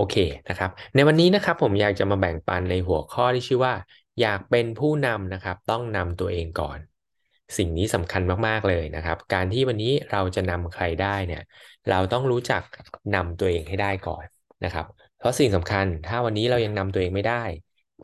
[0.00, 0.16] โอเค
[0.48, 3.74] นะครับ ในวันนี้นะครับผมอยากจะมาแบ่งปันในหัวข้อที่ชื่อว่า
[4.20, 6.78] อยากเป็นผู้นำนะครับ ต้องนำตัวเองก่อน
[7.56, 11.42] สิ่งนี้สำคัญมากๆเลยนะครับ การที่วันนี้เราจะนำใครได้เนี่ย
[11.90, 12.62] เราต้องรู้จัก
[13.14, 14.24] นำตัวเองให้ได้ก่อน
[14.64, 14.86] นะครับ
[15.18, 17.44] เพราะสิ่งสำคัญถ้าวันนี้เรายังนำตัวเองไม่ได้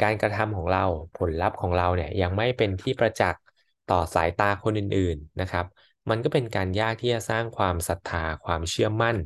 [0.03, 0.85] การกระทำของเรา
[1.19, 3.43] ผลลัพธ์ของเราเนี่ยยังไม่เป็นที่ประจักษ์
[3.91, 5.67] ต่อสายตาคนอื่น ๆนะครับ
[6.11, 9.17] มันก็เป็นการยากที่จะสร้างความศรัทธา ความเชื่อมั่น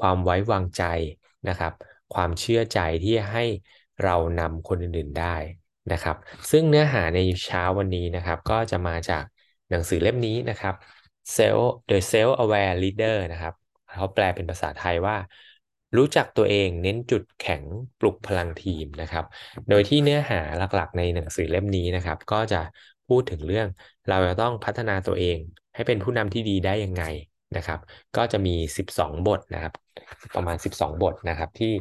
[0.00, 0.84] ความไว้วางใจ
[1.48, 1.72] นะครับ
[2.14, 3.44] ความเชื่อใจที่ให้
[4.04, 5.36] เรานำคนอื่นๆได้
[5.92, 6.16] นะครับ
[6.50, 9.24] ซึ่งเนื้อหาในเช้าวันนี้นะครับ ก็จะมาจาก
[9.70, 10.74] หนังสือเล่มนี้นะครับ
[11.36, 13.54] Self The Self Aware Leader นะครับ
[13.96, 15.16] เขาแปลเป็นภาษาไทยว่า
[15.96, 17.62] รู้จักตัวเองเน้นจุดแข็ง
[18.00, 19.24] ปลุกพลังทีมนะครับ
[19.70, 22.60] โดยที่เนื้อหาหลักๆ ในหนังสือเล่มนี้นะครับ ก็จะ
[23.08, 23.68] พูดถึงเรื่อง
[24.08, 25.38] เราจะต้องพัฒนาตัวเอง
[25.74, 27.04] ให้เป็นผู้นำที่ดีได้ยังไง
[27.56, 27.80] นะครับ
[28.16, 29.72] ก็จะมี 12 บทนะครับ
[30.34, 31.72] ประมาณ 12 บทนะครับ ที่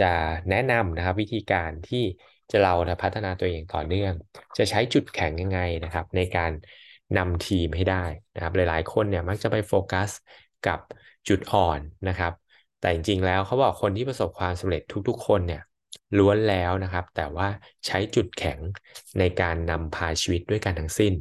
[0.00, 0.12] จะ
[0.50, 2.04] แนะนำนะครับวิธีการที่
[2.50, 4.12] จะเราพัฒนาตัวเองต่อเนื่อง
[4.58, 6.52] จะใช้จุดแข็งยังไงนะครับ ในการ
[7.18, 10.10] นำทีมให้ได้นะครับ หลายๆ คนเนี่ยมักจะไปโฟกัส
[10.66, 10.78] กับ
[11.28, 12.32] จุดอ่อนนะครับ
[12.80, 15.62] แต่จริงๆ แล้วเขาบอกคนที่ประสบความสำเร็จทุกๆ คนเนี่ย
[16.18, 17.48] ล้วนแล้วนะครับ แต่ว่า
[17.86, 18.60] ใช้จุดแข็ง
[19.18, 21.12] ในการนำพาชีวิตด้วยกันทั้งสิ้น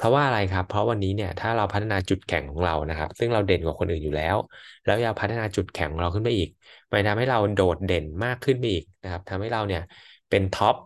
[0.00, 4.36] เพราะว่าอะไรครับ เพราะวันนี้เนี่ยถ้าเราพัฒนาจุดแข็งของเรานะครับ ซึ่งเราเด่นกว่าคนอื่นอยู่แล้ว
[4.84, 6.48] แล้วอยากพัฒนาจุดแข็งของเราขึ้นไปอีก
[6.90, 9.80] มันทำให้เราโดดเด่นมากขึ้นไปอีกนะครับทำให้เราเนี่ย
[10.30, 10.76] เป็นท็อป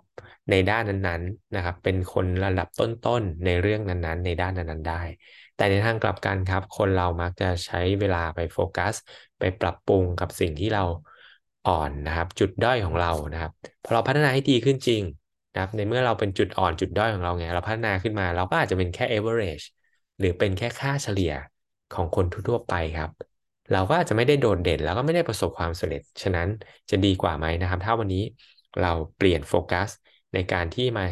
[0.51, 5.03] ในด้านนั้นๆนะครับ เป็นคนระดับต้นๆในเรื่องนั้นๆ ในด้านนั้นๆได้
[5.55, 8.95] แต่ในทางกลับกันครับ คนเรามักจะใช้เวลาไปโฟกัส
[9.39, 10.83] ไปปรับปรุงกับสิ่งที่เรา
[11.65, 15.03] อ่อนนะครับ จุดด้อยของเรานะครับพอเราพัฒนาให้ดีขึ้นจริง
[15.55, 19.65] นะครับในเมื่อเราเป็นจุดอ่อนจุดด้อยของเราไงเราพัฒนาขึ้นมา เราก็อาจจะเป็นแค่ average
[20.19, 21.33] หรือเป็นแค่ค่าเฉลี่ย
[21.91, 23.11] ของคนทั่วไปครับ
[23.71, 26.49] เราก็อาจจะไม่ได้โดดเด่น แล้วก็ไม่ได้ประสบความสำเร็จ ฉะนั้น
[26.91, 28.23] จะดีกว่าไหมนะครับ ถ้าวันนี้
[28.79, 29.89] เราเปลี่ยนโฟกัส
[30.35, 31.05] ในการที่มา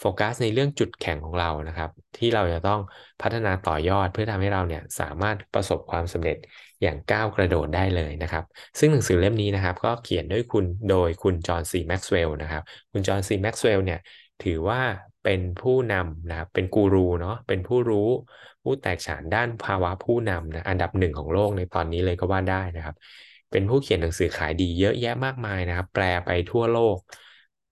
[0.00, 2.80] โฟกัสในเรื่องจุดแข็งของเรานะครับ ที่เราจะต้อง
[3.22, 6.36] พัฒนาต่อยอดเพื่อทำให้เราเนี่ยสามารถประสบความสำเร็จ
[6.82, 8.44] อย่างก้าวกระโดดได้เลยนะครับ
[8.78, 12.62] ซึ่งหนังสือเล่มนี้นะครับ ก็เขียนด้วยคุณโดยคุณจอห์นซีแม็กซ์เวลล์นะครับ
[12.92, 13.98] คุณจอห์นซีแม็กซ์เวลล์เนี่ย
[14.44, 14.80] ถือว่า
[15.22, 18.08] เป็นผู้นำนะครับ เป็นกูรูเนาะเป็นผู้รู้
[18.62, 22.94] ผู้แตกฉานด้านภาวะผู้นำนะอันดับหนึ่งของโลกในตอนนี้เลยก็ว่าได้นะครับ
[23.50, 26.96] เป็นผู้เขียนหนังสือขายดีเยอะแยะมากมายนะครับ แปลไปทั่วโลก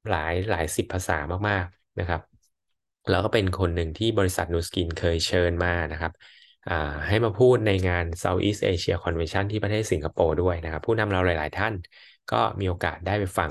[0.09, 1.15] หลายหลายสิบภาษา
[1.49, 1.65] มาก
[2.01, 2.21] นะครับ
[3.09, 6.13] แล้วก็เป็นคนหนึ่งที่บริษัทนูสกินเคยเชิญมานะครับ
[7.09, 11.75] ให้มาพูดในงาน Southeast Asia Convention ที่ประเทศสิงคโปร์ด้วยนะครับ ผู้นำเราหลาย ๆ ท่าน
[12.33, 13.51] ก็มีโอกาสได้ไปฟัง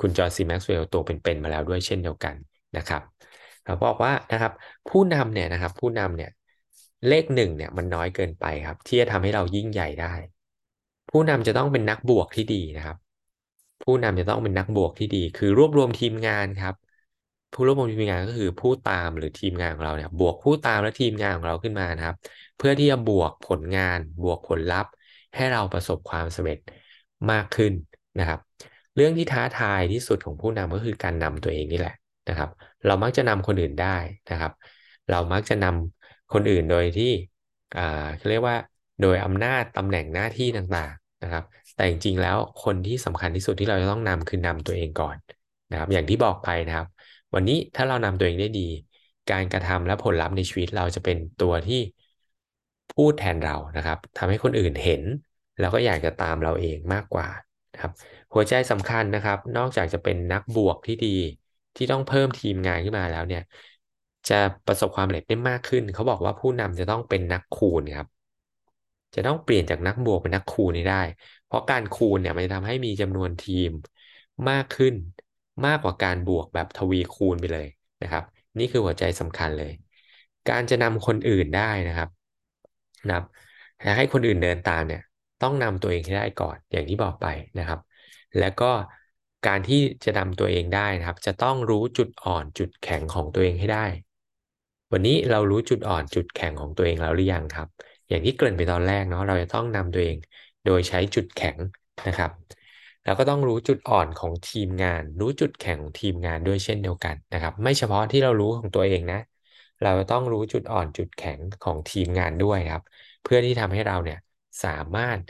[0.00, 2.34] คุณจอร์ซีแม็กซ์เวลตัวเป็น ๆ มาแล้วด้วยเช่นเดียวกัน
[2.76, 3.02] นะครับ
[3.64, 4.52] เขาบอกว่านะครับ
[4.88, 6.30] ผู้นำเนี่ยนะครับผู้นำเนี่ย
[7.08, 10.12] เลขหนึ่งเนี่ยมันน้อยเกินไปครับ ที่จะทำให้เรายิ่งใหญ่ได้
[11.10, 12.96] ผู้นำจะต้องเป็นนักบวกที่ดีนะครับ
[13.82, 16.74] ผู้นำจะต้องเป็นนักบวกที่ดี คือรวบรวมทีมงานครับ
[17.52, 22.16] ผู้ร่วบรวมทีมงานก็คือผู้ตามหรือทีมงานของเราเนี่ยบวกผู้ตามและทีมงานของเราขึ้นมานะครับ
[22.56, 24.90] เพื่อที่จะบวกผลงาน บวกผลลัพธ์
[25.34, 26.58] ให้เราประสบความสำเร็จ
[27.30, 27.72] มากขึ้น
[28.18, 28.40] นะครับ
[28.94, 31.94] เรื่องที่ท้าทายที่สุดของผู้นำก็คือการนำตัวเองนี่แหละ
[32.28, 32.50] นะครับ
[32.86, 33.96] เรามักจะนำคนอื่นได้
[34.30, 34.52] นะครับ
[35.10, 37.10] เรามักจะนำคนอื่นโดยที่
[37.76, 38.56] อ่าเรียกว่า
[39.00, 41.44] โดยอำนาจตำแหน่งหน้าที่ต่างๆนะครับ
[41.74, 45.16] แต่จริงๆแล้วคนที่สำคัญที่สุดที่เราจะต้องนำคือนำตัวเองก่อน
[45.70, 46.86] นะครับ อย่างที่บอกไปนะครับ
[47.34, 48.60] วันนี้ถ้าเรานำตัวเองได้ดี
[49.30, 51.80] การกระทำและผลลัพธ์ในชีวิตเราจะเป็นตัวที่
[52.90, 55.02] พูดแทนเรานะครับทำให้คนอื่นเห็น
[55.58, 57.28] แล้วก็อยากจะตามเราเองมากกว่า
[57.72, 57.92] นะครับ
[58.34, 61.08] หัวใจสำคัญนะครับ นอกจากจะเป็นนักบวกที่ดี
[61.76, 63.42] ที่ต้องเพิ่มทีมงานขึ้นมาแล้วเนี่ย
[64.28, 64.34] จะ
[64.66, 68.06] ประสบความสำเร็จได้มากขึ้น เขาบอกว่าผู้นำจะต้องเป็นนักคูณครับ
[69.14, 70.96] จะต้องเปลี่ยนจากนักบวกเป็นนักคูณนี้ได้
[71.44, 73.68] เพราะการคูณเนี่ยมันจะทำให้มีจำนวนทีม
[74.48, 74.94] มากขึ้น
[75.66, 77.66] มากกว่าการบวกแบบทวีคูณไปเลย
[78.02, 78.24] นะครับ
[78.58, 79.72] นี่คือหัวใจสำคัญเลย
[80.48, 82.08] การจะนำคนอื่นได้นะครับ
[83.06, 83.24] นะครับ
[83.96, 85.02] ให้คนอื่นเดินตามเนี่ย
[85.42, 87.26] ต้องนำตัวเองให้ได้ก่อนอย่างที่บอกไป
[87.58, 87.80] นะครับ
[88.38, 88.70] แล้วก็
[89.46, 93.86] การที่จะนำตัวเองได้นะครับ จะต้องรู้จุดอ่อนจุดแข็งของตัวเองให้ได้
[94.92, 97.68] วันนี้เรารู้จุดอ่อนจุดแข็งของตัวเองแล้วหรือยังครับ
[98.08, 100.16] อย่างที่เกริ่นไปตอนแรกเนาะเราจะต้องนำตัวเอง
[100.64, 101.58] โดยใช้จุดแข็ง
[102.06, 102.30] นะครับ
[103.04, 109.16] แล้วก็ต้องรู้จุดอ่อนของทีมงาน รู้จุดแข็งของทีมงานด้วยเช่นเดียวกันนะครับ ไม่เฉพาะที่เรารู้ของตัวเองนะ
[109.82, 112.82] เราต้องรู้จุดอ่อนจุดแข็งของทีมงานด้วยครับ
[113.22, 114.18] เพื่อที่ทำให้เราเนี่ย
[114.64, 115.20] สามารถ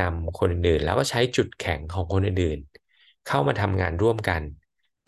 [0.00, 2.58] นำคนอื่นแล้วก็ใช้จุดแข็งของคนอื่น
[3.24, 4.42] เข้ามาทำงานร่วมกัน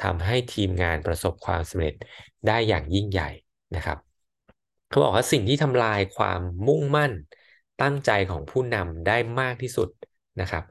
[0.02, 1.94] ทำให้ทีมงานประสบความสำเร็จ
[2.46, 3.28] ได้อย่างยิ่งใหญ่
[3.74, 3.98] นะครับ
[4.88, 7.12] เขาบอกว่าสิ่งที่ทำลายความมุ่งมั่น
[7.82, 9.88] ตั้งใจของผู้นำได้มากที่สุด
[10.40, 10.64] นะครับ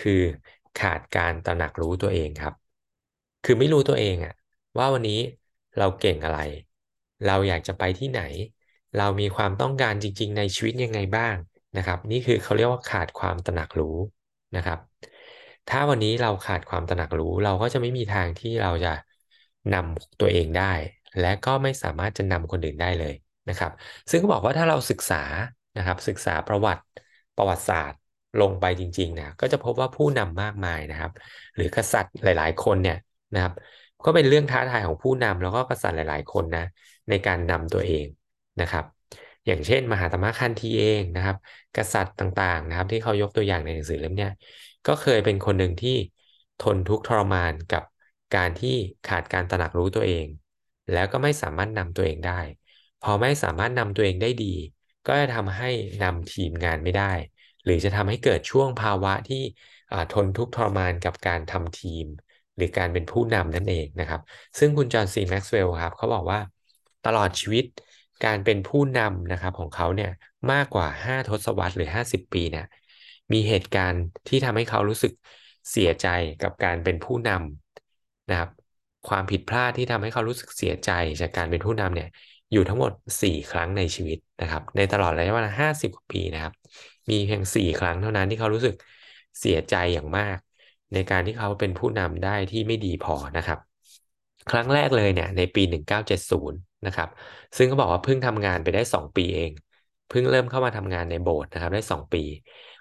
[0.00, 0.20] คือ
[0.76, 2.54] ขาดการตระหนักรู้ตัวเองครับ
[3.44, 4.32] คือไม่รู้ตัวเองอะ
[4.78, 5.20] ว่าวันนี้
[5.78, 6.38] เราเก่งอะไร
[7.26, 8.20] เราอยากจะไปที่ไหน
[8.96, 11.36] เรามีความต้องการจริง ๆ ในชีวิตยังไงบ้าง
[11.76, 13.96] นะครับ นี่คือเขาเรียกว่าขาดความตระหนักรู้
[14.56, 14.78] นะครับ
[15.68, 18.92] ถ้าวันนี้เราขาดความตระหนักรู้ เราก็จะไม่มีทางที่เราจะ
[19.74, 20.72] นำตัวเองได้
[21.18, 23.14] และก็ไม่สามารถจะนำคนอื่นได้เลย
[23.48, 23.70] นะครับ
[24.10, 25.22] ซึ่งก็บอกว่าถ้าเราศึกษา
[25.76, 26.82] นะครับศึกษาประวัติ
[27.36, 27.99] ประวัติศาสตร์
[28.38, 31.10] ลงไปจริงๆนะก็จะพบว่าผู้นำมากมายนะครับ
[31.56, 32.96] หรือกษัตริย์หลายๆ คนเนี่ย
[33.34, 33.52] นะครับ
[34.04, 36.64] ก็เป็นเรื่องท้าทายของผู้นำแล้วก็กษัตริย์หลายๆ คนนะ
[37.08, 38.06] ในการนำตัวเอง
[38.60, 38.84] นะครับ
[39.46, 41.36] อย่างเช่น มหาตมะคันธีเองนะครับ
[41.76, 44.26] กษัตริย์ต่างๆนะครับ ที่เขายกตัวอย่างในหนังสือเล่มนี้
[44.86, 45.96] ก็เคยเป็นคนหนึ่งที่
[46.58, 47.82] ทนทุกข์ทรมานกับ
[48.36, 50.26] การที่ขาดการตระหนักรู้ตัวเอง
[50.90, 52.40] แล้วก็ไม่สามารถนำตัวเองได้
[53.00, 54.54] พอไม่สามารถนำตัวเองได้ดี
[55.06, 55.70] ก็จะทำให้
[56.02, 57.12] นำทีมงานไม่ได้
[57.64, 59.42] หรือจะทำให้เกิดช่วงภาวะที่
[60.12, 62.06] ทนทุกข์ทรมานกับการทำทีม
[62.56, 64.20] หรือการเป็นผู้นำนั่นเองนะครับ
[64.58, 66.40] ซึ่งคุณจอห์นซีแม็กซ์เวลล์ครับเขาบอกว่า
[67.06, 67.64] ตลอดชีวิต
[68.24, 70.10] การเป็นผู้นำนะครับของเขาเนี่ย
[70.52, 72.66] มากกว่า 5 ทศวรรษหรือ 50 ปีเนี่ย
[73.32, 75.12] มีเหตุการณ์ที่ทำให้เขารู้สึก
[75.70, 76.06] เสียใจ
[76.42, 78.50] กับการเป็นผู้นำนะครับ
[79.08, 80.90] ความผิดพลาดที่ทำให้เขารู้สึกเสียใจ
[81.20, 82.08] จากการเป็นผู้นำเนี่ย
[82.52, 82.92] อยู่ทั้งหมด
[83.22, 86.52] 4 ครั้งในชีวิตนะครับ ในตลอดระยะเวลา50 กว่าปีนะครับ
[87.10, 88.74] มีเพียง4ครั้งเท่านั้นที่เขารู้สึก
[89.40, 90.36] เสียใจอย่างมาก
[90.92, 93.58] ในการที่เขาเป็นผู้นำได้ที่ไม่ดีพอนะครับ
[94.50, 96.52] ครั้งแรกเลยเนี่ยในปี 1970
[96.86, 97.08] นะครับ
[97.56, 99.52] ซึ่งเขาบอกว่าเพิ่งทำงานไปได้ 2 ปีเอง
[100.08, 102.18] เพิ่งเริ่มเข้ามาทำงานในโบสถ์นะครับได้ 2 ปี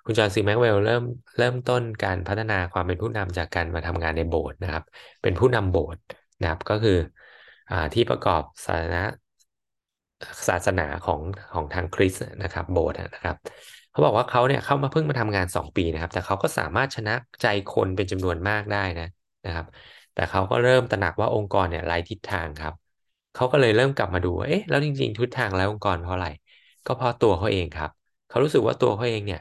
[0.06, 1.04] คุณจอห์นซีแม็กเวลเริ่ม
[1.38, 4.84] เริ่มต้นการพัฒนาความเป็นผู้นำจากการมาทำงานในโบสถ์นะครับ
[5.22, 6.02] เป็นผู้นำโบสถ์
[6.42, 6.98] นะครับก็คือ
[7.72, 9.02] อที่ประกอบศาสนา
[10.48, 11.22] ศาสนาของ
[11.54, 13.38] ของทางคริสต์นะครับโบสถ์นะครับ
[13.90, 19.06] เขาบอกว่าเขาเนี่ยเข้ามาเพิ่งมาทำงาน 2 ปีนะครับ แต่เขาก็สามารถชนะใจคนเป็นจำนวนมากได้นะ
[19.46, 19.66] นะครับ
[20.14, 22.74] แต่เขาก็เริ่มตระหนักว่าองค์กรเนี่ยไร้ทิศทางครับ
[23.34, 26.28] เขาก็เลยเริ่มกลับมาดูเอ๊ะแล้วจริงๆทิศทางแล้วองค์กรเพราะอะไร
[26.86, 27.90] ก็เพราะตัวเขาเองครับ
[28.28, 29.40] เขารู้สึกว่าตัวเขาเองเนี่ย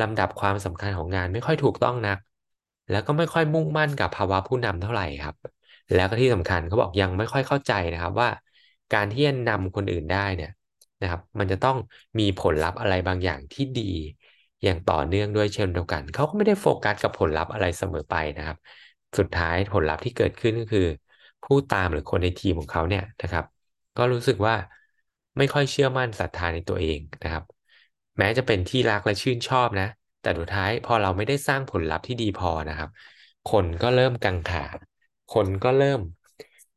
[0.00, 2.18] ลำดับความสำคัญของงานไม่ค่อยถูกต้องนัก
[2.88, 5.34] แล้วก็ไม่ค่อยมุ่งมั่นกับภาวะผู้นำเท่าไหร่ครับ
[5.92, 8.28] แล้วก็ที่สำคัญเขาบอกยังไม่ค่อยเข้าใจนะครับว่า
[8.92, 10.50] การที่จะนำคนอื่นได้เนี่ย
[11.00, 11.76] นะครับ มันจะต้อง
[12.18, 13.82] มีผลลัพธ์อะไรบางอย่างที่ดี
[14.62, 18.56] อย่างต่อเนื่องด้วยเช่นเดียวกัน เขาก็ไม่ได้โฟกัสกับผลลัพธ์อะไรเสมอไปนะครับ
[19.18, 20.80] สุดท้ายผลลัพธ์ที่เกิดขึ้นก็คือ
[21.42, 23.44] ผู้ตามหรือคนในทีมของเขาเนี่ยนะครับ
[23.96, 24.54] ก็รู้สึกว่า
[25.38, 27.44] ไม่ค่อยเชื่อมั่นศรัทธาในตัวเองนะครับ
[28.18, 29.88] แม้จะเป็นที่รักและชื่นชอบนะ
[30.20, 32.88] แต่สุดท้ายพอเราไม่ได้สร้างผลลัพธ์ที่ดีพอนะครับ
[33.46, 34.64] คนก็เริ่มกังขา
[35.28, 36.00] คนก็เริ่ม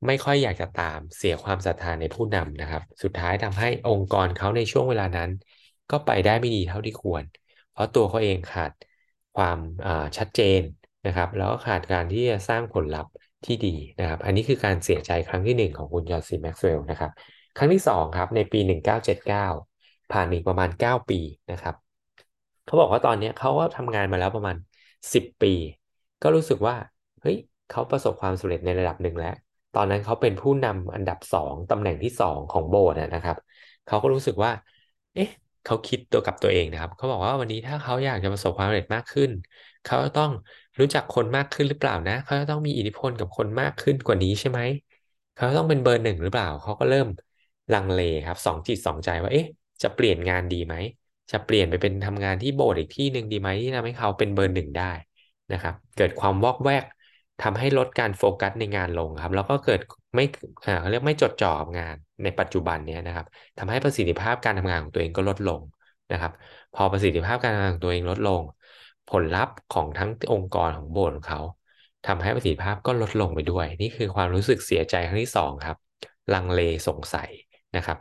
[0.08, 5.30] ไม่ค่อยอยากจะตามเสียความศรัทธาในผู้นำนะครับ สุดท้ายทำให้องค์กรเขาในช่วงเวลานั้น
[5.92, 7.24] ก็ไปได้ไม่ดีเท่าที่ควร
[7.72, 8.72] เพราะตัวเขาเองขาด
[9.36, 9.60] ความ
[10.18, 10.62] ชัดเจน
[11.08, 13.12] นะครับ แล้วก็ขาดการที่จะสร้างผลลัพธ์
[13.46, 17.12] ที่ดีนะครับ อันนี้คือการเสียใจครั้งที่ 1 ของคุณจอร์ซีแม็กซ์เวลล์นะครับ
[17.58, 18.60] ครั้งที่ 2 ครับในปี
[19.36, 21.20] 1979 ผ่านอีกประมาณ 9 ปี
[21.52, 21.76] นะครับ
[22.66, 24.56] เขาบอกว่าตอนนี้เขาก็ทำงานมาแล้วประมาณ
[25.14, 25.54] 10 ปี
[26.24, 26.76] ก็รู้สึกว่า
[27.22, 27.38] เฮ้ย
[27.72, 29.34] เขาประสบความสำเร็จในระดับหนึ่งแล้ว
[29.74, 33.38] ตอนนั้นเขาเป็นผู้นำอันดับ2ตำแหน่งที่2ของโบสถ์นะครับ
[33.86, 34.52] เขาก็รู้สึกว่า
[35.14, 35.30] เอ๊ะ
[35.64, 39.32] เขาคิดตัวกับตัวเองนะครับ เขาบอกว่าวันนี้ถ้าเขาอยากจะประสบความสำเร็จมากขึ้น
[39.84, 40.32] เขาต้อง
[40.80, 44.60] รู้จักคนมากขึ้นหรือเปล่านะ เขาต้องมีอิทธิพลกับคนมากขึ้นกว่านี้ใช่ไหม
[45.36, 47.08] เขาต้องเป็นเบอร์หนึ่งหรือเปล่า เขาก็เริ่ม
[47.72, 49.46] ลังเลครับสองจิตสองใจว่า เอ๊ะ
[49.82, 50.76] จะเปลี่ยนงานดีไหม
[51.32, 54.92] จะเปลี่ยนไปเป็นทำงานที่โบสถ์อีกที่หนึ่งดีไหมที่ทำให้เขาเป็นเบอร์หนึ่งได้
[55.52, 56.84] นะครับ เกิดความวอกแวก
[57.42, 59.80] ทำให้ลดการโฟกัสในงานลงครับ แล้วก็เกิด
[60.16, 60.24] ไม่
[60.80, 63.26] เขาเรียกไม่จดจ่อกับงานในปัจจุบันนี้นะครับ
[63.58, 65.62] ทำให้ประสิทธิภาพการทำงานของตัวเองก็ลดลง
[66.12, 66.32] นะครับ
[66.74, 68.42] พอประสิทธิภาพการทำงานของตัวเองลดลง
[69.12, 71.42] ผลลัพธ์ของทั้งองค์กรของโบสถ์ของเขา
[72.08, 75.78] ทำให้ประสิทธิภาพก็ลดลงไปด้วย นี่คือความรู้สึกเสียใจครั้งที่2ครับ
[76.34, 77.30] ลังเลสงสัย
[77.76, 77.98] นะครับ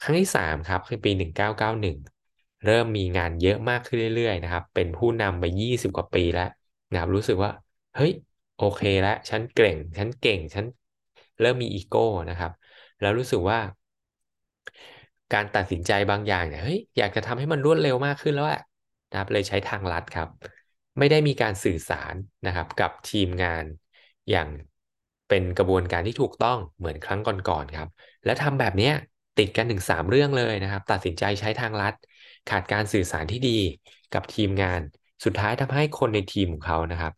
[0.00, 1.10] ครั้งที่3ครับคือปี
[1.88, 6.48] 1991 เริ่มมีงานเยอะมากขึ้นเรื่อยๆนะครับเป็นผู้นำไป 20 กว่าปีแล้ว
[6.90, 7.50] นะครับรู้สึกว่า
[7.96, 8.12] เฮ้ย
[8.56, 10.64] โอเคแล้วฉันเก่ง ฉันเก่ง ฉัน
[11.40, 12.52] เริ่มมีอีโก้นะครับ
[13.00, 13.58] แล้วรู้สึกว่า
[15.34, 18.60] การตัดสินใจบางอย่างเนี่ยเฮ้ยอยากจะทำให้มันรวดเร็วมากขึ้นแล้วอะ
[19.10, 20.28] นะครับ เลยใช้ทางลัดครับ
[20.98, 22.14] ไม่ได้มีการสื่อสาร
[22.46, 23.64] นะครับ กับทีมงาน
[24.30, 24.48] อย่าง
[25.28, 27.88] เป็นกระบวนการที่ถูกต้องเหมือนครั้งก่อนๆครับ
[28.24, 28.94] และทำแบบเนี้ย
[29.38, 31.94] ติดกันถึง3เรื่องเลยนะครับ ตัดสินใจใช้ทางลัด
[32.50, 33.58] ขาดการสื่อสารที่ดี
[34.14, 34.80] กับทีมงาน
[35.24, 37.12] สุดท้ายทำให้คนในทีมของเขานะครับ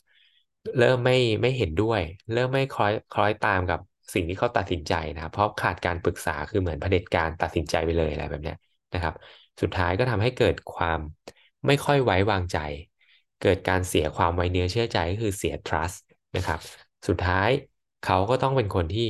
[0.79, 2.01] เริ่มไม่ไม่เห็นด้วย
[2.33, 3.81] เริ่มไม่คล้อยคล้อยตามกับ
[4.15, 8.53] สิ่งที่เขาตัดสินใจนะครับ เพราะขาดการปรึกษาคือเหมือนเผด็จการตัดสินใจไปเลยอะไรแบบนี้
[8.93, 9.15] นะครับ
[9.63, 11.01] สุดท้ายก็ทำให้เกิดความ
[11.67, 12.59] ไม่ค่อยไว้วางใจ
[13.39, 15.99] เกิดการเสียความไว้เนื้อเชื่อใจก็คือเสีย trust
[16.37, 16.61] นะครับ
[17.09, 17.49] สุดท้าย
[18.03, 19.03] เขาก็ต้องเป็นคนที่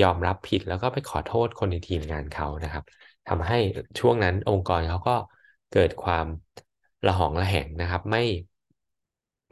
[0.00, 2.84] ยอมรับผิดแล้วก็ไปขอโทษคนในทีมงานเขานะครับ
[3.28, 3.56] ทำให้
[3.98, 5.16] ช่วงนั้นองค์กรเขาก็
[5.70, 6.26] เกิดความ
[7.06, 8.22] ระหองระแหงนะครับ ไม่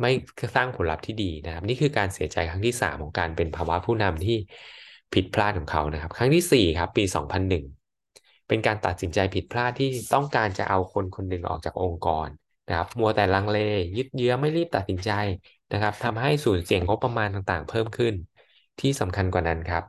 [0.01, 0.11] ไม่
[0.57, 4.37] สร้างผลลัพธ์ที่ดีนะครับ นี่คือการเสียใจครั้งที่สามของการเป็นภาวะผู้นำที่
[5.13, 7.65] ผิดพลาดของเขานะครับ ครั้งที่สี่ครับ ปีสองพันหนึ่ง
[8.49, 12.29] เป็นการตัดสินใจผิดพลาดที่ต้องการจะเอาคนคนหนึ่งออกจากองค์กร
[12.69, 13.59] นะครับมัวแต่ลังเล
[13.97, 15.11] ยึดเยื้อไม่รีบตัดสินใจ
[15.73, 18.15] นะครับทำให้สูญเสียงบประมาณต่างๆ เพิ่มขึ้น
[18.81, 19.83] ที่สำคัญกว่านั้นครับ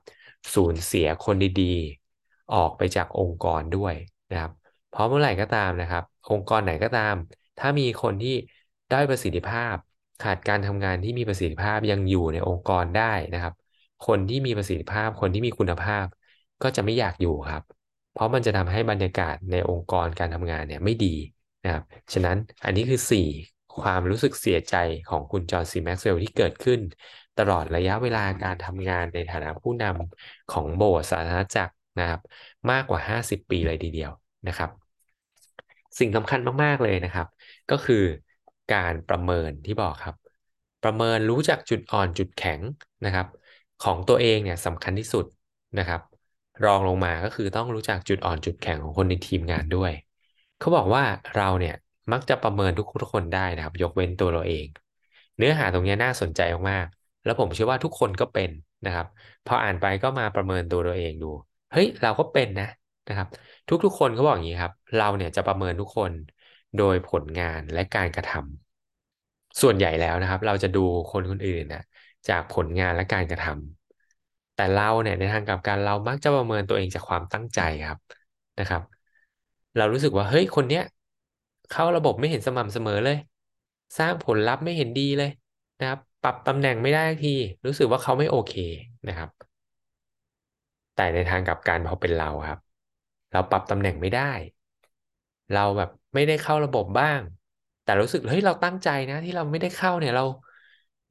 [0.53, 3.93] สูญเสียคนดีๆ ออกไปจากองค์กรด้วย
[4.31, 4.51] นะครับ
[4.89, 7.15] เพราะเมื่อไหร่ก็ตามนะครับ องค์กรไหนก็ตาม
[7.57, 8.35] ถ้ามีคนที่
[8.89, 9.75] ได้ประสิทธิภาพ
[10.19, 13.53] ขาดการทำงานที่มีประสิทธิภาพยังอยู่ในองค์กรได้นะครับ
[14.01, 16.05] คนที่มีประสิทธิภาพคนที่มีคุณภาพ
[16.63, 17.63] ก็จะไม่อยากอยู่ครับ
[18.11, 21.07] เพราะมันจะทำให้บรรยากาศในองค์กรการทำงานเนี่ยไม่ดี
[21.63, 21.83] นะครับ
[22.13, 23.27] ฉะนั้นอันนี้คือ 4
[23.79, 24.75] ความรู้สึกเสียใจ
[25.07, 26.79] ของคุณจอห์นซีแม็กซ์เวลล์ที่เกิดขึ้น
[27.37, 32.19] ตลอดระยะเวลาการทำงานในฐานะผู้นำของโบสถ์สาธารณจักรนะครับ
[32.71, 34.11] มากกว่า 50 ปีเลยทีเดียว
[34.47, 34.69] นะครับ
[35.99, 37.27] สิ่งสำคัญมาก ๆ เลยนะครับ
[37.71, 38.03] ก็คือ
[38.73, 40.15] การประเมินที่บอกครับ
[40.83, 42.59] ประเมินรู้จักจุดอ่อนจุดแข็ง
[43.05, 43.27] นะครับ
[43.83, 45.25] ของตัวเองเนี่ยสำคัญที่สุด
[45.79, 46.01] นะครับ
[46.65, 49.91] รองลงมาก็คือต้องรู้จักจุดอ่อนจุดแข็งของคนในทีมงานด้วย
[50.59, 51.03] เขาบอกว่า
[51.35, 51.75] เราเนี่ย
[52.11, 54.65] มักจะประเมินทุกคนได้นะครับ ยกเว้นตัวเราเอง
[55.37, 58.49] เนื้อหาตรงนี้น่าสนใจมากๆแล้วผมเชื่อว่าทุกคนก็เป็น
[58.85, 59.07] นะครับ
[59.45, 61.27] พออ่านไปก็มาประเมินตัวเราเองดู
[61.71, 62.65] เฮ้ยเราก็เป็นนะ
[63.07, 63.27] นะครับ
[63.67, 66.11] ทุกๆคนเขาบอกอย่างนี้ครับ เราเนี่ยจะประเมินทุกคน
[66.75, 70.79] โดยผลงานและการกระทำส่วนใหญ่แล้วนะครับ เราจะดู
[71.11, 71.81] คนคนอื่นนะ
[72.27, 77.99] จากผลงานและการกระทำแต่เราเนี่ยในทางกลับกันเรามักจะประเมินตัวเองจากความตั้งใจครับ
[78.59, 78.81] นะครับ
[79.77, 80.83] เรารู้สึกว่าเฮ้ยคนเนี้ย
[81.69, 83.17] เข้าระบบไม่เห็นสม่ำเสมอเลย
[83.97, 85.29] สร้างผลลัพธ์ไม่เห็นดีเลย
[85.79, 87.29] นะครับ ปรับตำแหน่งไม่ได้ที
[87.65, 88.53] รู้สึกว่าเขาไม่โอเค
[89.07, 89.29] นะครับ
[90.95, 92.59] แต่ในทางกลับกันพอเป็นเราครับ
[93.31, 94.31] เราปรับตำแหน่งไม่ได้
[95.51, 97.21] เราแบบไม่ได้เข้าระบบบ้าง
[97.83, 100.23] แต่รู้สึกเฮ้ยเราตั้งใจนะที่เราไม่ได้เข้าเนี่ยเรา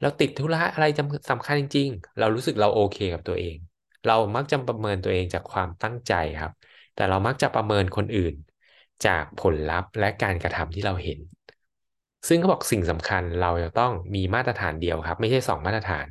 [0.00, 3.56] เราติดธุระอะไรจำสำคัญจริง ๆ เรารู้สึกเราโอเคกับตัวเอง
[4.04, 6.52] เรามักจะประเมินตัวเองจากความตั้งใจครับ
[6.94, 8.34] แต่เรามักจะประเมินคนอื่น
[9.04, 11.18] จากผลลัพธ์และการกระทำที่เราเห็น
[12.28, 16.08] ซึ่งเขาบอกสิ่งสำคัญเราจะต้องมีมาตรฐานเดียวครับ ไม่ใช่สองมาตรฐาน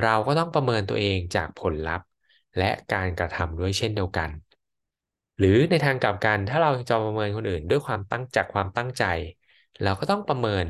[0.00, 2.06] เราก็ต้องประเมินตัวเองจากผลลัพธ์
[2.56, 4.30] และการกระทำด้วยเช่นเดียวกัน
[5.38, 9.04] หรือในทางกลับกันถ้าเราจะประเมินคนอื่น ด้วยความตั้งจากความตั้งใจ
[9.82, 10.66] เราก็ต้องประเมิน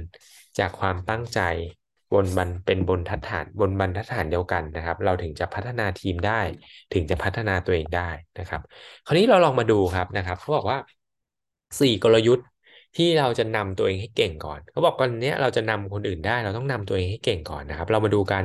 [0.58, 1.40] จากความตั้งใจ
[2.12, 6.40] บนบันเป็นบนทัดฐานบนบรรทัดฐานเดียวกันนะครับ เราถึงจะพัฒนาทีมได้
[6.92, 8.60] ถึงจะพัฒนาตัวเองได้นะครับ
[9.06, 10.78] คราวนี้เราลองมาดูครับนะครับเขาบอกว่า
[11.80, 12.46] สี่กลยุทธ์
[12.96, 18.44] ที่เราจะนำตัวเองให้เก่งก่อนเขาบอกก่อนนี้เราจะนำคนอื่นได้ เราต้องนำตัวเองให้เก่งก่อนนะครับ เรามาดูกัน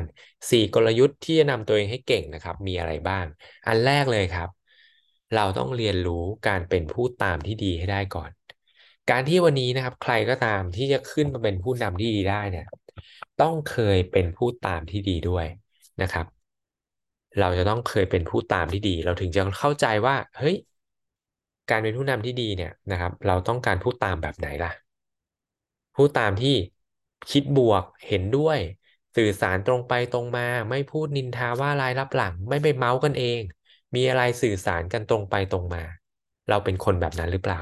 [0.51, 3.25] สี่กลยุทธ์ที่จะนำตัวเองให้เก่งนะครับ มีอะไรบ้าง
[3.67, 4.49] อันแรกเลยครับ
[5.33, 8.31] เราต้องเรียนรู้การเป็นผู้ตามที่ดีให้ได้ก่อน
[9.09, 12.65] การที่วันนี้นะครับ ใครก็ตามที่จะขึ้นมาเป็นผู้นำที่ดีได้เนี่ย
[13.41, 15.45] ต้องเคยเป็นผู้ตามที่ดีด้วย
[16.01, 16.25] นะครับ
[17.39, 20.55] เราจะต้องเคยเป็นผู้ตามที่ดี เราถึงจะเข้าใจว่า เฮ้ย
[21.69, 24.71] การเป็นผู้นำที่ดีเนี่ยนะครับ เราต้องการผู้ตามแบบไหนล่ะ
[25.95, 26.55] ผู้ตามที่
[27.29, 28.59] คิดบวกเห็นด้วย
[29.15, 33.41] สื่อสารตรงไปตรงมา ไม่พูดนินทาว่าลายรับหลัง ไม่ไปเมาส์กันเอง
[33.95, 35.83] มีอะไรสื่อสารกันตรงไปตรงมา
[36.49, 37.61] เราเป็นคนแบบนั้นหรือเปล่า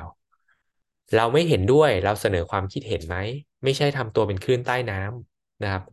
[1.15, 3.15] เราไม่เห็นด้วยเราเสนอความคิดเห็นไหม
[3.63, 5.83] ไม่ใช่ทำตัวเป็นคลื่นใต้น้ำนะครับ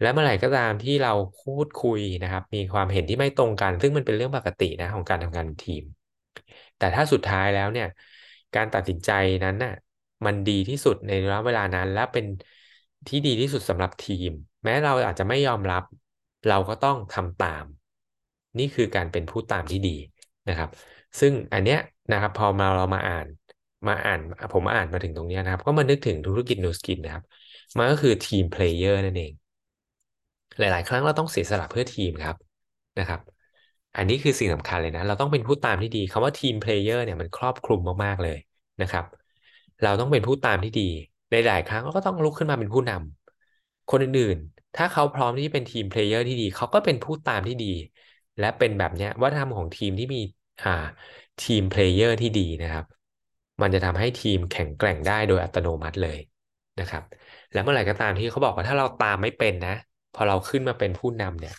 [0.00, 5.84] และเมื่อไหร่ก็ตามที่เราพูดคุยนะครับ มีความเห็นที่ไม่ตรงกัน ซึ่งมันเป็นเรื่องปกตินะของการทำงานทีม
[6.76, 7.86] แต่ถ้าสุดท้ายแล้วเนี่ย
[8.54, 9.10] การตัดสินใจ
[9.44, 9.72] นั้นน่ะ
[10.26, 12.26] มันดีที่สุดในระยะเวลานั้น และเป็น
[13.06, 14.30] ที่ดีที่สุดสำหรับทีม
[14.64, 15.82] แม้เราอาจจะไม่ยอมรับ
[16.46, 17.64] เราก็ต้องทำตาม
[18.58, 19.90] นี่คือการเป็นผู้ตามที่ดี
[20.48, 20.68] นะครับ
[21.20, 21.78] ซึ่งอันเนี้ย
[22.10, 23.26] นะครับพอมาเรามาอ่าน
[23.88, 24.20] มาอ่าน
[24.52, 27.22] ผมอ่านมาถึงตรงนี้นะครับ ก็มานึกถึงธุรกิจนูสกินนะครับ
[27.78, 29.32] มันก็คือ team player นั่นเอง
[30.58, 32.36] หลาย ๆ ครั้งเราต้องเสียสละเพื่อทีมครับ
[32.98, 33.20] นะครับ
[33.96, 38.36] อันนี้คือสิ่งสำคัญเลยนะ เราต้องเป็นผู้ตามที่ดีคำว่า team player เนี่ยมันครอบคลุมมากๆเลย
[38.80, 39.04] นะครับ
[39.82, 40.82] เราต้องเป็นผู้ตามที่ดี
[41.30, 47.66] ในหลายครั้งก็ต้องลุกขึ้นมาเป็นผู้นำคนอื่นๆ ถ้าเขาพร้อมที่จะเป็น team player ที่ดี เขาก็เป็นผู้ตามที่ดี
[48.38, 50.20] และเป็นแบบเนี้ยวัฒนธรรมของทีมที่มี
[50.64, 50.70] อ่า
[51.40, 52.84] ทีมเพลเยอร์ที่ดีนะครับ
[53.62, 56.18] มันจะทำให้ทีมแข็งแกร่งได้โดยอัตโนมัติเลย
[56.80, 57.02] นะครับ
[57.52, 59.74] แล้วเมื่อไหร่ก็ตามที่เขาบอกว่าถ้าเราตามไม่เป็นนะ
[60.12, 61.54] พอเราขึ้นมาเป็นผู้นำเนี่ย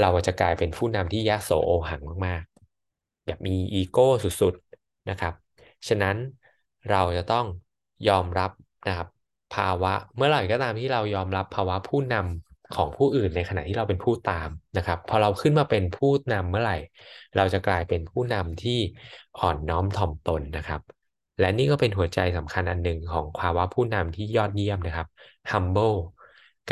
[0.00, 5.34] เราจะกลายเป็นผู้นำที่ยะโสโอหังมากๆ แบบมีอีโก้สุดๆนะครับ
[5.88, 6.16] ฉะนั้น
[6.90, 7.46] เราจะต้อง
[8.08, 8.50] ยอมรับ
[8.88, 9.08] นะครับ
[9.54, 16.76] ภาวะเมื่อไหร่ก็ตามที่เรายอมรับภาวะผู้นำ ของผู้อื่นในขณะที่เราเป็นผู้ตามนะครับ พอเราขึ้นมาเป็นผู้นำเมื่อไหร่
[17.36, 18.78] เราจะกลายเป็นผู้นำที่
[19.40, 20.80] อ่อนน้อมถ่อมตนนะครับ
[21.40, 25.06] และนี่ก็เป็นหัวใจสำคัญอันหนึ่งของภาวะผู้นำที่ยอดเยี่ยมนะครับ
[25.50, 25.98] humble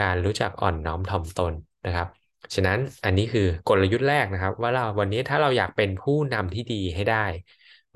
[0.01, 1.53] การรู้จักอ่อนน้อมถ่อมตน
[1.87, 2.09] นะครับ
[2.55, 7.25] ฉะนั้นอันนี้คือกลยุทธ์แรกนะครับ ว่าเราวันนี้ถ้าเราอยากเป็นผู้นำที่ดีให้ได้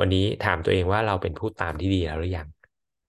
[0.01, 2.49] วันนี้ถามตัวเองว่าเราเป็นผู้ตามที่ดีแล้วหรือยัง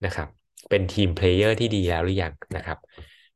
[0.04, 0.28] นะครับ
[0.70, 2.78] เป็นทีมเพลเยอร์ที่ดีแล้วหรือยังนะครับ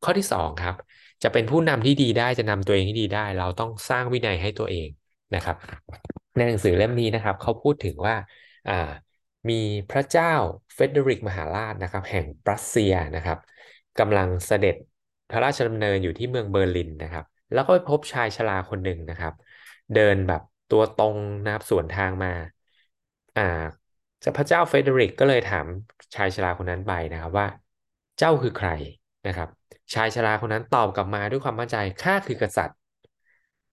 [0.04, 0.74] ข้อที่2ครับ
[1.22, 4.88] จะเป็นผู้นำที่ดีได้จะนำตัวเองที่ดีได้ เราต้องสร้างวินัยให้ตัวเอง
[5.34, 5.56] นะครับ
[6.36, 8.14] ในหนังสือเล่มนี้นะครับเขาพูดถึงว่า
[8.68, 8.72] อ่า
[9.50, 9.54] มี
[9.90, 10.32] พระเจ้า
[10.74, 13.38] เฟเดริกมหาราชนะครับ แห่งปรัสเซียนะครับ
[13.98, 14.76] กำลังเสด็จ
[15.30, 19.34] พระราชดำเนินอยู่ที่เมืองเบอร์ลินนะครับ แล้วก็ไปพบชายชราคนหนึ่งนะครับ
[19.94, 22.32] เดินแบบตัวตรงนะครับสวนทางมา
[23.36, 23.42] อ่า
[24.36, 25.66] พระเจ้าเฟเดริกก็เลยถาม
[26.14, 27.46] ชายชราคนนั้นไปนะครับว่า
[28.18, 28.68] เจ้าคือใคร
[29.26, 29.48] นะครับ
[29.94, 32.76] ชายชราคนนั้นตอบกลับมาด้วยความมั่นใจข้าคือกษัตริย์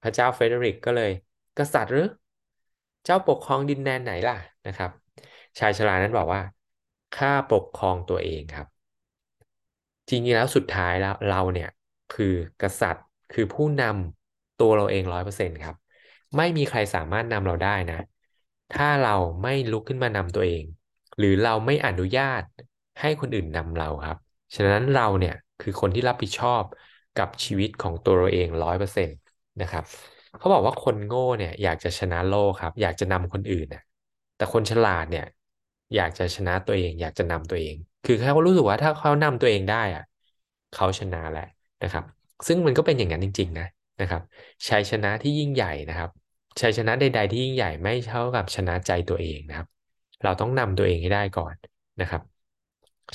[0.02, 1.12] พระเจ้าเฟเดริกก็เลย
[1.58, 2.08] กษัตริย์หรือ
[3.06, 4.92] เจ้าปกครองดินแดนไหนล่ะนะครับ
[5.60, 6.42] ชายชรานั้นบอกว่า
[7.18, 8.68] ข้าปกครองตัวเองครับ
[10.10, 11.70] จริงๆแล้วสุดท้ายแล้วเราเนี่ย
[12.14, 15.76] คือกษัตริย์คือผู้นำตัวเราเองร้อยเปอร์เซ็นต์ครับ
[16.38, 18.00] ไม่มีใครสามารถนำเราได้นะ
[18.76, 20.64] ถ้าเราไม่ลุกขึ้นมานำตัวเอง
[21.18, 22.42] หรือเราไม่อนุญาต
[23.02, 24.18] ให้คนอื่นนำเราครับ
[24.56, 26.64] ฉะนั้นเราเนี่ย คือคนที่รับผิดชอบ
[27.16, 29.18] กับชีวิตของตัวเราเองร้อยเปอร์เซ็นต์
[29.62, 29.84] นะครับ
[30.38, 33.82] เขาบอกว่าคนโง่เนี่ยอยากจะชนะโลกครับ อยากจะนำคนอื่นนะ
[34.38, 35.26] แต่คนฉลาดเนี่ย
[35.96, 40.04] อยากจะชนะตัวเอง อยากจะนำตัวเอง คือเขารู้สึกว่าถ้าเขานำตัวเองได้อะ
[40.76, 41.48] เขาชนะแหละ
[41.84, 42.04] นะครับ
[42.48, 43.68] ซึ่งมันก็เป็นอย่างนั้นจริง ๆ นะ
[44.02, 44.22] นะครับ
[44.70, 46.10] ชัยชนะที่ยิ่งใหญ่นะครับ
[46.62, 49.68] ชัยชนะใด ๆ ที่ยิ่งใหญ่ไม่เท่ากับชนะใจตัวเองนะครับ
[50.24, 51.56] เราต้องนำตัวเองให้ได้ก่อน
[52.02, 52.22] นะครับ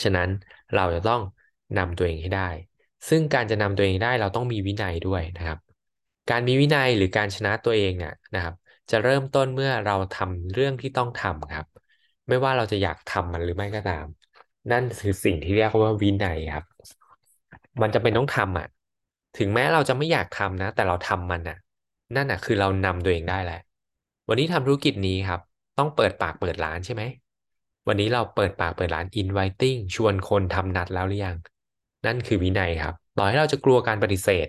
[0.03, 0.29] ฉะนั้น
[0.75, 1.21] เราจะต้อง
[1.79, 2.49] นำตัวเองให้ได้
[3.09, 5.59] ซึ่งการจะนำตัวเองได้เราต้องมีวินัยด้วยนะครับ
[6.31, 8.55] การมีวินัยหรือการชนะตัวเองเนี่ยนะครับ
[8.91, 11.67] จะเริ่มต้นเมื่อเราทำเรื่องที่ต้องทำครับ
[12.29, 14.07] ไม่ว่าเราจะอยากทำมันหรือไม่ก็ตาม
[14.73, 16.65] นั่นคือสิ่งที่เรียกว่าวินัยครับ
[17.83, 18.69] มันจะเป็นต้องทำอะ
[19.39, 21.59] ถึงแม้เราจะไม่อยากทำนะ แต่เราทำมันอะ
[22.17, 23.61] นั่นอะคือเรานำตัวเองได้แหละ
[24.29, 25.41] วันนี้ทำธุรกิจนี้ครับ
[25.79, 27.03] ต้องเปิดปากเปิดร้านใช่ไหม
[27.89, 31.37] วันนี้เราเปิดปากเปิดร้าน inviting ชวนคนทำนัดแล้วหรือยัง
[32.07, 34.49] นั่นคือวินัยครับ ต่อให้เราจะกลัวการปฏิเสธ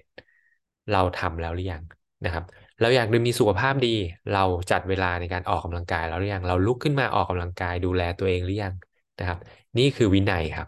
[0.91, 1.83] เราทำแล้วหรือยัง
[2.25, 2.43] นะครับ
[2.81, 3.95] เราอยากมีสุขภาพดี
[4.33, 8.73] เราจัดเวลาในการออกกำลังกายแล้วหรือยัง เราลุกขึ้นมาออกกำลังกายดูแลตัวเองหรือยัง
[9.19, 9.39] นะครับ
[9.77, 10.67] นี่คือวินัยครับ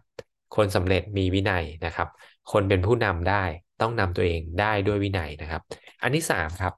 [0.55, 2.07] คนสำเร็จมีวินัยนะครับ
[2.51, 3.43] คนเป็นผู้นำได้
[3.81, 5.61] ต้องนำตัวเองได้ด้วยวินัยนะครับ
[6.01, 6.73] อันที่สามครับ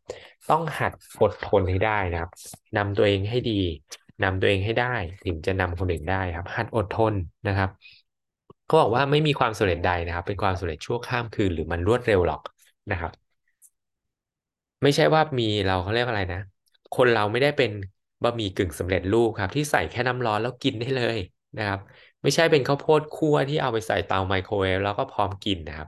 [0.50, 2.32] ต้องหัดอดทนให้ได้นะครับ
[2.78, 3.62] นำตัวเองให้ดี
[4.24, 7.14] นำตัวเองให้ได้ ถึงจะนำคนอื่นได้ครับ หัดอดทน
[7.48, 7.70] นะครับ
[8.68, 12.42] เขาบอกว่าไม่มีความสำเร็จใดนะครับ เป็นความสำเร็จชั่วข้ามคืนหรือมันรวดเร็วหรอก
[12.90, 13.12] นะครับ
[14.84, 16.40] ไม่ใช่ว่ามีเราเขาเรียกอะไรนะ
[16.92, 17.72] คนเราไม่ได้เป็น
[18.24, 21.18] บะหมี่กึ่งสำเร็จรูปครับ ที่ใส่แค่น้ำร้อนแล้วกินได้เลย
[21.58, 21.80] นะครับ
[22.24, 25.88] ไม่ใช่เป็นข้าวโพดคั่วที่เอาไปใส่เตาไมโครเวฟแล้วก็พร้อมกินนะครับ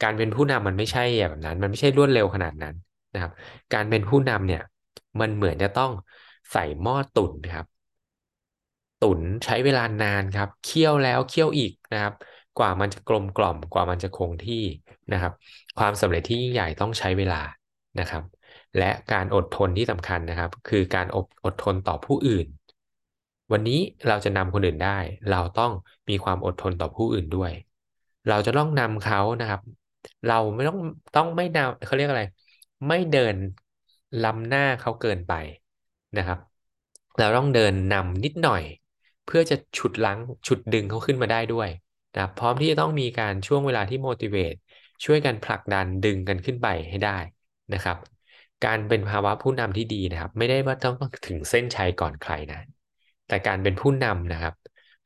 [0.00, 2.74] การเป็นผู้นำมันไม่ใช่แบบนั้น มันไม่ใช่รวดเร็วขนาดนั้น
[3.12, 3.32] นะครับ
[3.72, 4.60] การเป็นผู้นำเนี่ย
[5.20, 5.90] มันเหมือนจะต้อง
[6.52, 7.66] ใส่หม้อตุ๋นครับ
[9.00, 12.14] ตุ๋นใช้เวลานานครับ เคี่ยวแล้วเคี่ยวอีกนะครับ
[12.58, 14.64] กว่ามันจะกลมกล่อม กว่ามันจะคงที่
[15.12, 15.32] นะครับ
[15.78, 17.36] ความสำเร็จที่ยิ่งใหญ่ต้องใช้เวลา
[17.98, 18.22] นะครับ
[18.78, 22.46] และการอดทนที่สำคัญนะครับ คือการอดอดทนต่อผู้อื่น
[23.52, 24.98] วันนี้เราจะนำคนอื่นได้
[25.30, 25.72] เราต้อง
[26.08, 27.52] มีความอดทนต่อผู้อื่นด้วย
[28.28, 29.60] เราจะต้องนำเขานะครับ
[30.26, 30.78] เราไม่ต้อง
[31.16, 32.24] ต้องไม่นำเขาเรียกอะไร
[32.88, 33.36] ไม่เดิน
[34.22, 35.32] ล้ำหน้าเขาเกินไป
[36.16, 36.38] นะครับ
[37.18, 38.62] เราต้องเดินนำนิดหน่อย
[39.30, 41.68] เพื่อจะฉุดลังฉุดดึงเขาขึ้นมาได้ด้วย
[42.14, 44.58] นะพร้อมที่จะต้องมีการช่วงเวลาที่ motivate
[45.04, 47.18] ช่วยกันผลักดันดึงกันขึ้นไปให้ได้
[47.74, 47.96] นะครับ
[48.64, 50.94] การเป็นภาวะผู้นำที่ดีนะครับ ไม่ได้ว่าต้อง
[51.26, 52.58] ถึงเส้นชัยก่อนใครนะ
[53.28, 54.54] แต่การเป็นผู้นำนะครับ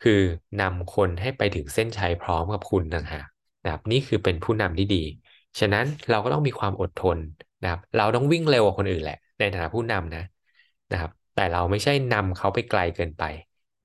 [0.03, 0.21] คือ
[0.61, 3.23] นำคนให้ไปถึงเส้นชัยพร้อมกับคุณนะฮะ
[3.65, 5.03] นะครับ นี่คือเป็นผู้นำที่ดี
[5.61, 7.19] ฉะนั้นเราก็ต้องมีความอดทน
[7.63, 10.25] นะครับ เราต้องวิ่งเร็วกว่าคนอื่นแหละในฐานะผู้นำนะ
[10.93, 13.23] นะครับ แต่เราไม่ใช่นำเขาไปไกลเกินไป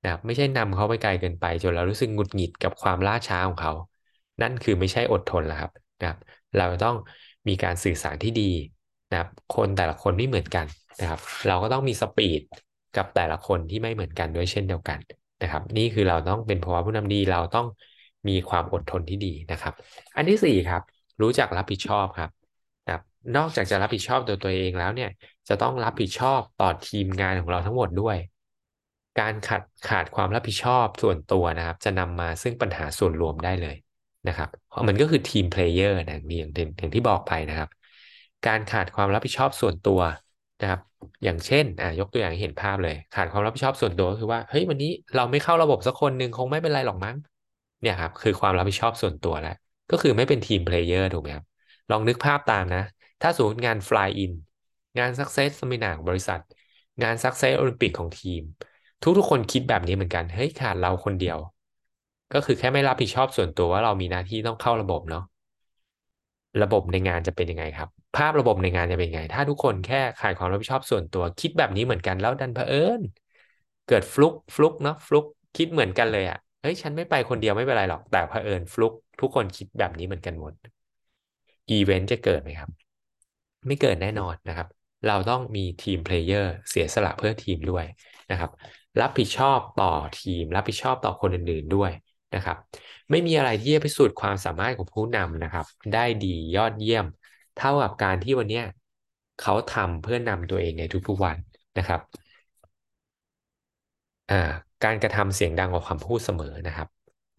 [0.02, 3.72] นะครับไม่ใช่นำเขาไปไกลเกินไป จนเรารู้สึกหงุดหงิดกับความล่าช้าของเขา
[4.42, 6.18] นั่นคือไม่ใช่อดทนแล้วครับนะครับ
[6.56, 6.96] เราต้อง
[7.48, 8.42] มีการสื่อสารที่ดี
[9.10, 10.66] นะครับ คนแต่ละคนไม่เหมือนกัน
[11.00, 12.40] นะครับ เราก็ต้องมีสปีด
[12.96, 14.98] กับแต่ละคนที่ไม่เหมือนกันด้วยเช่นเดียวกัน
[15.42, 17.66] นะครับ นี่คือเราต้องเป็นภาวะผู้นำดี เราต้อง
[18.28, 19.74] มีความอดทนที่ดีนะครับ
[20.16, 20.82] อันที่สี่ครับ
[21.22, 22.30] รู้จักรับผิดชอบครับ
[22.84, 23.02] นะครับ
[23.36, 25.10] นอกจากจะรับผิดชอบตัวตัวเองแล้วเนี่ย
[25.48, 28.16] จะต้องรับผิดชอบต่อทีมงานของเราทั้งหมดด้วย
[29.18, 33.76] การขาดขาดความรับผิดชอบส่วนตัวนะครับ จะนำมาซึ่งปัญหาส่วนรวมได้เลย
[34.28, 34.48] นะครับ
[34.88, 37.68] มันก็คือ team player นะอย่างอย่างที่บอกไปนะครับ
[38.46, 40.00] การขาดความรับผิดชอบส่วนตัว
[40.60, 40.80] นะครับ
[41.24, 47.16] อย่างเช่นอ่ายกตัวอย่างให้เห็นภาพเลย ขาดความรับผิดชอบส่วนตัวก็คือว่าเฮ้ยวันนี้เราไม่เข้าระบบสักคนหนึ่งคงไม่เป็นไรหรอกมั้ง
[47.80, 49.56] เนี่ยครับคือความรับผิดชอบส่วนตัวแล้ว
[49.90, 51.44] ก็คือไม่เป็น team player ถูกไหมครับ
[51.90, 52.82] ลองนึกภาพตามนะ
[53.22, 54.32] ถ้าสมมติงาน fly in
[54.98, 56.40] งาน success seminar ของบริษัท
[57.02, 58.42] งาน success โอลิมปิกของทีม
[59.02, 61.38] ทุกๆคนคิดแบบนี้เหมือนกันเฮ้ยขาดเราคนเดียว
[62.34, 65.24] ก็คือแค่ไม่รับผิดชอบส่วนตัวว่าเรามีหน้าที่ต้องเข้าระบบเนาะ
[66.62, 73.00] ระบบในงานจะเป็นยังไงครับ ภาพระบบในงานจะเป็นยังไง ถ้าทุกคนแค่ขาดความรับผิดชอบส่วนตัว คิดแบบนี้เหมือนกันแล้วดันเผอิญ
[73.88, 75.24] เกิดฟลุกฟลุกเนาะฟลุก
[75.56, 80.52] คิดเหมือนกันเลยอะ่ะเฮ้ยฉันไม่ไปคนเดียวไม่เป็นไรหรอกแต่เผอิญฟลุกทุกคนคิดแบบนี้เหมือนกันหมด
[81.70, 82.70] อีเวนต์จะเกิดไหมครับ
[83.66, 84.68] ไม่เกิดแน่นอนนะครับ
[85.06, 87.84] เราต้องมี team player เสียสละเพื่อทีมด้วย
[88.30, 88.50] นะครับ
[89.00, 91.90] รับผิดชอบต่อทีม รับผิดชอบต่อคนอื่นๆด้วย
[92.34, 92.56] นะครับ
[93.10, 96.26] ไม่มีอะไรที่จะพิสูจน์ความสามารถของผู้นำนะครับ ได้ดี
[96.56, 97.06] ยอดเยี่ยม
[97.54, 98.60] เท่ากับการที่วันนี้
[99.38, 101.36] เขาทำเพื่อนำตัวเองในทุกๆวัน
[101.78, 102.00] นะครับ
[104.84, 106.88] การกระทำเสียงดังกว่าคำพูดเสมอนะครับ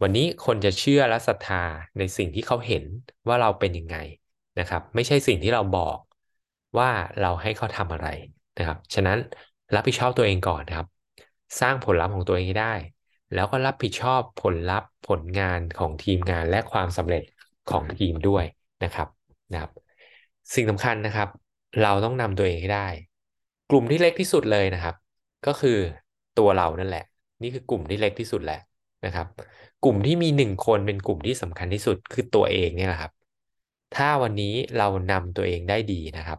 [0.02, 1.62] วันนี้คนจะเชื่อและศรัทธา
[1.98, 2.84] ในสิ่งที่เขาเห็น
[3.28, 3.96] ว่าเราเป็นยังไง
[4.58, 5.98] นะครับ ไม่ใช่สิ่งที่เราบอก
[6.78, 8.06] ว่าเราให้เขาทำอะไร
[8.58, 9.18] นะครับ ฉะนั้น
[9.74, 10.86] รับผิดชอบตัวเองก่อนนะครับ
[11.60, 12.74] สร้างผลลัพธ์ของตัวเองให้ได้
[13.32, 17.22] แล้วก็รับผิดชอบผลลัพธ์ผลงานของทีมงานและความสำเร็จ
[17.70, 18.44] ของทีมด้วย
[18.84, 19.08] นะครับ
[19.52, 19.70] นะครับ
[20.54, 21.28] สิ่งสำคัญนะครับ
[21.82, 22.88] เราต้องนำตัวเองให้ได้
[23.70, 24.94] กลุ่มที่เล็กที่สุดเลยนะครับ
[25.46, 25.78] ก็คือ
[26.38, 27.04] ตัวเรานั่นแหละ
[27.42, 28.60] นี่คือกลุ่มที่เล็กที่สุดแหละ
[29.06, 29.26] นะครับ
[29.84, 33.12] กลุ่มที่มีหนึ่งคนเป็นกลุ่มที่สำคัญที่สุดคือตัวเองเนี่ยแหละครับ
[33.96, 36.38] ถ้าวันนี้เรานำตัวเองได้ดีนะครับ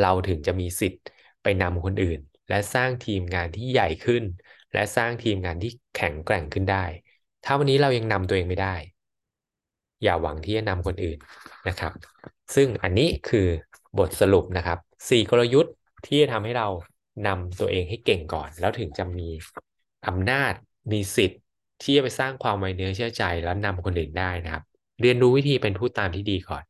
[0.00, 1.02] เราถึงจะมีสิทธิ์
[1.42, 4.24] ไปนำคนอื่น และสร้างทีมงานที่ใหญ่ขึ้น
[4.72, 6.84] และสร้างทีมงานที่แข็งแกร่งขึ้นได้
[7.44, 8.74] ถ้าวันนี้เรายังนำตัวเองไม่ได้
[10.02, 11.18] อย่าหวังที่จะนำคนอื่น
[11.68, 11.92] นะครับ
[12.54, 13.46] ซึ่งอันนี้คือ
[13.98, 14.78] บทสรุปนะครับ
[15.10, 15.74] สี่กลยุทธ์
[16.06, 16.68] ที่จะทำให้เรา
[17.26, 19.28] นำตัวเองให้เก่งก่อน แล้วถึงจะมี
[20.08, 20.52] อำนาจ
[20.92, 21.40] มีสิทธิ์
[21.82, 24.62] ที่จะไปสร้างความไว้เนื้อเชื่อใจ แล้วนำคนอื่นได้นะครับ
[25.00, 26.64] เรียนรู้วิธีเป็นผู้ตามที่ดีก่อน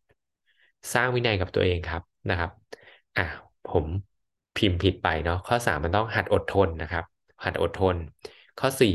[0.95, 2.51] สร้างวินัยกับตัวเองครับนะครับ
[3.17, 3.27] อะ
[3.71, 3.87] ผม
[4.57, 7.05] พิมพ์ผิดไปเนาะข้อ 3 มันต้องหัดอดทนนะครับ
[7.45, 7.97] หัดอดทน
[8.61, 8.95] ข้อ 4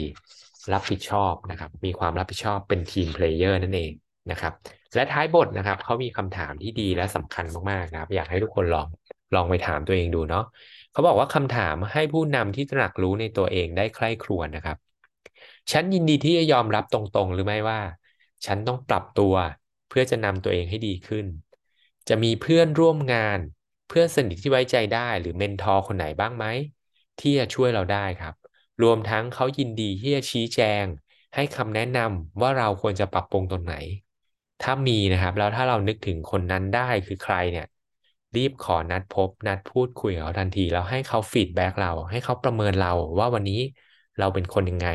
[0.73, 3.91] รับผิดชอบนะครับ มีความรับผิดชอบเป็น team player นั่นเอง
[4.31, 4.53] นะครับ
[4.95, 8.87] และท้ายบทนะครับเขามีคำถามที่ดีและสำคัญมากๆนะครับ อยากให้ทุกคนลอง
[9.35, 10.45] ลองไปถามตัวเองดูเนาะ
[10.91, 14.77] เขาบอกว่าคำถามให้ผู้นำที่ตระหนักรู้ในตัวเองได้ใคร่ครวญนะครับ
[15.71, 17.79] ฉันยินดีที่จะยอมรับตรงๆ หรือไม่ว่า
[18.45, 19.33] ฉันต้องปรับตัว
[19.89, 21.25] เพื่อจะนำตัวเองให้ดีขึ้น
[22.09, 23.39] จะมีเพื่อนร่วมงาน
[23.87, 26.45] เพื่อนสนิทที่ไว้ใจได้หรือเมนทอร์คนไหนบ้างไหม
[27.19, 28.33] ที่จะช่วยเราได้ครับ
[28.83, 30.85] รวมทั้งเขายินดีที่จะชี้แจง
[31.35, 33.75] ให้คำแนะนำว่าเราควรจะปรับปรุงตรงไหน
[34.61, 37.65] ถ้ามีนะครับ แล้วถ้าเรานึกถึงคนนั้นได้คือใครเนี่ย
[38.35, 43.59] รีบขอนัดพบ นัดพูดคุยกับเขาทันที แล้วให้เขาฟีดแบ็กเรา ให้เขาประเมินเราว่าวันนี้
[44.19, 44.87] เราเป็นคนยังไง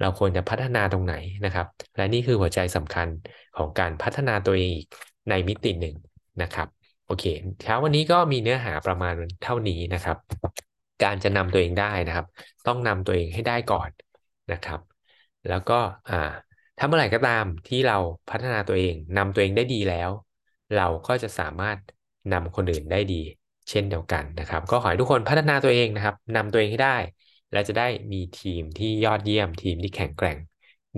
[0.00, 1.14] เราควรจะพัฒนาตรงไหน
[1.44, 3.08] นะครับ และนี่คือหัวใจสำคัญ
[3.56, 4.88] ของการพัฒนาตัวเองอีก
[5.28, 5.94] ในมิติหนึ่ง
[6.42, 6.68] นะครับ
[7.08, 7.24] โอเค
[7.62, 10.16] เช้าวันนี้ก็มีเนื้อหาประมาณเท่านี้นะครับ
[11.02, 12.26] การจะนำตัวเองได้นะครับ
[12.66, 13.90] ต้องนำตัวเองให้ได้ก่อน
[14.52, 14.80] นะครับ
[15.48, 15.74] แล้วก็
[16.08, 16.14] อ่า
[16.78, 17.94] ถ้าเมื่อไหร่ก็ตามที่เรา
[18.30, 20.10] พัฒนาตัวเองนำตัวเองได้ดีแล้ว
[20.76, 21.78] เราก็จะสามารถ
[22.32, 23.14] นำคนอื่นได้ดี
[23.70, 26.96] เช่นเดียวกันนะครับ ก็ขอให้ทุกคนพัฒนาตัวเองนะครับนำตัวเองให้ได้
[27.52, 30.38] และจะได้มีทีมที่ยอดเยี่ยมทีมที่แข็งแกร่ง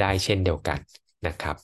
[0.01, 0.79] ได้เช่นเดียวกัน
[1.27, 1.57] นะครับ